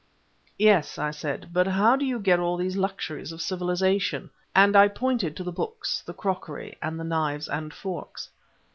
[0.57, 4.87] "Yes," I said, "but how do you get all these luxuries of civilization?" and I
[4.87, 8.31] pointed to the books, the crockery, and the knives and forks.